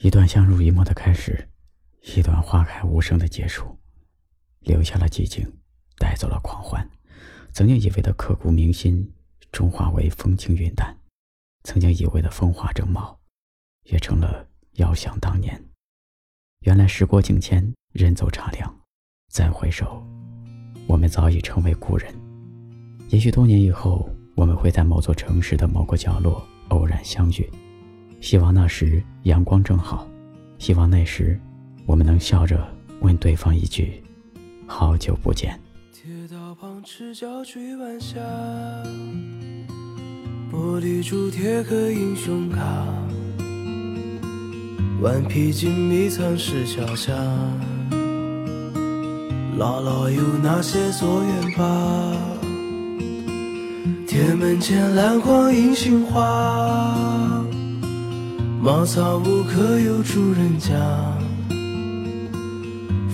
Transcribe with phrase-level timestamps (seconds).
[0.00, 1.48] 一段相濡以沫的开始，
[2.14, 3.76] 一段花开无声的结束，
[4.60, 5.44] 留下了寂静，
[5.96, 6.88] 带走了狂欢。
[7.52, 9.12] 曾经以为的刻骨铭心，
[9.50, 10.94] 终化为风轻云淡；
[11.64, 13.18] 曾经以为的风华正茂，
[13.86, 15.60] 也成了遥想当年。
[16.60, 18.72] 原来时过境迁，人走茶凉，
[19.32, 20.00] 再回首，
[20.86, 22.14] 我们早已成为故人。
[23.08, 27.50] 也许多年以后，我们会在某座城市的某个角落偶然相遇。
[28.20, 30.06] 希望那时阳光正好，
[30.58, 31.38] 希望那时
[31.86, 32.66] 我们能笑着
[33.00, 34.02] 问对方一句
[34.66, 35.58] ：“好久不见。”
[35.94, 38.18] 铁道旁赤脚追晚霞，
[40.50, 42.60] 玻璃珠贴个英雄卡，
[45.00, 47.12] 顽皮筋迷藏石桥下，
[49.56, 52.16] 姥姥有那些作业吧？
[54.06, 57.37] 铁门前篮筐银杏花。
[58.68, 60.74] 茅草屋可有住人家？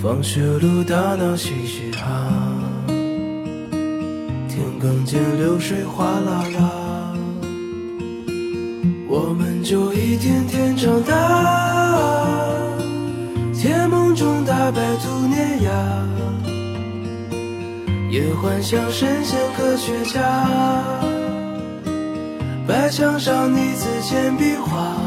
[0.03, 2.29] 放学路打闹嘻嘻哈，
[4.49, 7.15] 田埂间流水哗啦啦，
[9.09, 11.15] 我们就一天天长大。
[13.53, 15.71] 甜梦中大白兔碾压，
[18.11, 20.21] 也幻想神仙科学家。
[22.67, 25.04] 白墙上泥字简笔画。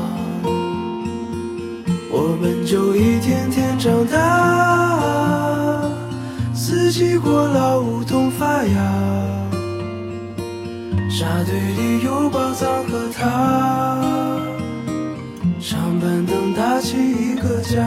[2.09, 5.81] 我们就一天天长大，
[6.53, 8.77] 四季过老梧桐发芽，
[11.09, 14.01] 沙堆里有宝藏和他，
[15.59, 17.86] 长板凳搭起一个家。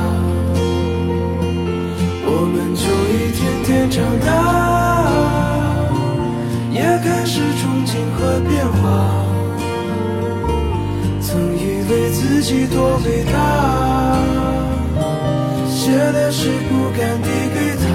[16.43, 17.85] 是不敢递给他，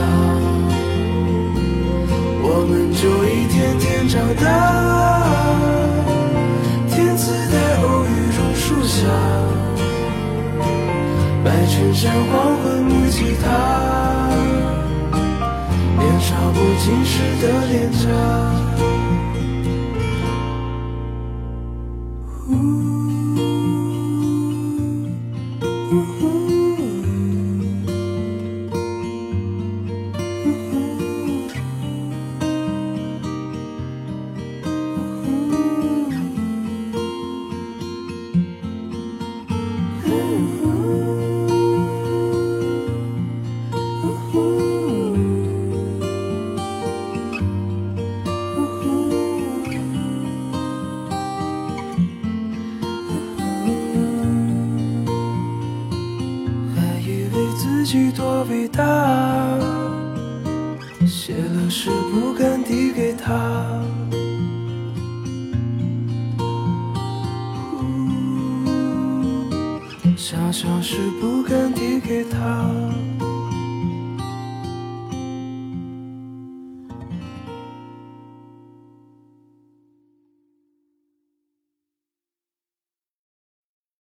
[2.45, 4.47] 我们就一天天长大。
[6.87, 9.03] 天赐的偶遇榕树下，
[11.45, 13.45] 白衬衫黄昏木吉他，
[15.99, 18.07] 年少不经事的脸颊。
[57.59, 58.83] 自己多伟大，
[61.07, 63.81] 写了诗不敢递给他，
[70.29, 73.16] 想想是不敢递给他。